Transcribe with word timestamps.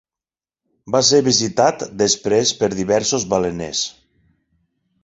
Va 0.95 1.01
ser 1.09 1.19
visitat 1.27 1.85
després 2.01 2.55
per 2.63 2.71
diversos 2.81 3.31
baleners. 3.37 3.85